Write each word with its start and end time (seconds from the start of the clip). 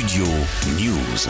Studio 0.00 0.24
News. 0.78 1.28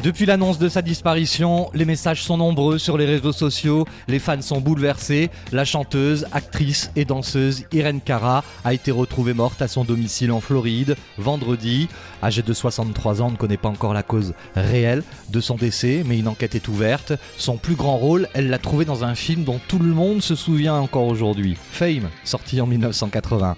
Depuis 0.00 0.26
l'annonce 0.26 0.60
de 0.60 0.68
sa 0.68 0.80
disparition, 0.80 1.72
les 1.74 1.84
messages 1.84 2.22
sont 2.22 2.36
nombreux 2.36 2.78
sur 2.78 2.96
les 2.96 3.04
réseaux 3.04 3.32
sociaux, 3.32 3.84
les 4.06 4.20
fans 4.20 4.40
sont 4.40 4.60
bouleversés. 4.60 5.30
La 5.50 5.64
chanteuse, 5.64 6.28
actrice 6.30 6.92
et 6.94 7.04
danseuse 7.04 7.64
Irene 7.72 8.00
Cara 8.00 8.44
a 8.64 8.74
été 8.74 8.92
retrouvée 8.92 9.34
morte 9.34 9.60
à 9.60 9.66
son 9.66 9.82
domicile 9.82 10.30
en 10.30 10.40
Floride 10.40 10.94
vendredi. 11.18 11.88
Âgée 12.22 12.42
de 12.42 12.52
63 12.52 13.22
ans, 13.22 13.26
on 13.26 13.32
ne 13.32 13.36
connaît 13.36 13.56
pas 13.56 13.70
encore 13.70 13.92
la 13.92 14.04
cause 14.04 14.32
réelle 14.54 15.02
de 15.30 15.40
son 15.40 15.56
décès, 15.56 16.04
mais 16.06 16.20
une 16.20 16.28
enquête 16.28 16.54
est 16.54 16.68
ouverte. 16.68 17.12
Son 17.38 17.56
plus 17.56 17.74
grand 17.74 17.96
rôle, 17.96 18.28
elle 18.34 18.50
l'a 18.50 18.58
trouvé 18.58 18.84
dans 18.84 19.02
un 19.02 19.16
film 19.16 19.42
dont 19.42 19.58
tout 19.66 19.80
le 19.80 19.92
monde 19.92 20.22
se 20.22 20.36
souvient 20.36 20.76
encore 20.76 21.08
aujourd'hui. 21.08 21.56
Fame, 21.72 22.08
sorti 22.22 22.60
en 22.60 22.68
1980. 22.68 23.56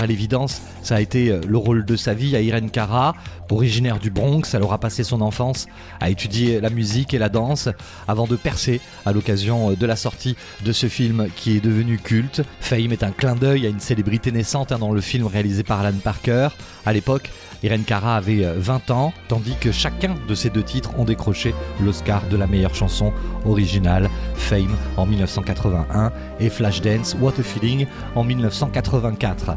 À 0.00 0.06
l'évidence, 0.06 0.62
ça 0.82 0.96
a 0.96 1.00
été 1.02 1.28
euh, 1.28 1.42
le 1.46 1.58
rôle 1.58 1.84
de 1.84 1.94
sa 1.94 2.14
vie 2.14 2.34
à 2.34 2.40
Irene 2.40 2.70
Cara, 2.70 3.14
originaire 3.50 3.98
du 3.98 4.08
Bronx. 4.10 4.54
Elle 4.54 4.62
aura 4.62 4.78
passé 4.78 5.04
son 5.04 5.20
enfance 5.20 5.66
à 6.00 6.08
étudier 6.08 6.58
la 6.58 6.70
musique 6.70 7.12
et 7.12 7.18
la 7.18 7.28
danse 7.28 7.68
avant 8.08 8.26
de 8.26 8.34
percer 8.34 8.80
à 9.04 9.12
l'occasion 9.12 9.72
euh, 9.72 9.76
de 9.76 9.84
la 9.84 9.96
sortie 9.96 10.36
de 10.64 10.72
ce 10.72 10.88
film 10.88 11.28
qui 11.36 11.54
est 11.54 11.60
devenu 11.60 11.98
culte. 11.98 12.40
Fame 12.60 12.92
est 12.92 13.02
un 13.02 13.10
clin 13.10 13.34
d'œil 13.34 13.66
à 13.66 13.68
une 13.68 13.78
célébrité 13.78 14.32
naissante 14.32 14.72
hein, 14.72 14.78
dans 14.78 14.90
le 14.90 15.02
film 15.02 15.26
réalisé 15.26 15.64
par 15.64 15.80
Alan 15.80 15.98
Parker. 16.02 16.48
À 16.86 16.94
l'époque, 16.94 17.30
Irene 17.62 17.84
Cara 17.84 18.16
avait 18.16 18.42
20 18.56 18.88
euh, 18.88 18.94
ans, 18.94 19.12
tandis 19.28 19.56
que 19.60 19.70
chacun 19.70 20.14
de 20.26 20.34
ces 20.34 20.48
deux 20.48 20.62
titres 20.62 20.98
ont 20.98 21.04
décroché 21.04 21.54
l'Oscar 21.84 22.26
de 22.30 22.38
la 22.38 22.46
meilleure 22.46 22.74
chanson 22.74 23.12
originale, 23.44 24.08
Fame 24.34 24.74
en 24.96 25.04
1981 25.04 26.10
et 26.40 26.48
Flashdance 26.48 27.16
What 27.20 27.34
a 27.38 27.42
Feeling 27.42 27.86
en 28.14 28.24
1984. 28.24 29.56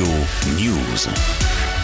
News. 0.00 1.79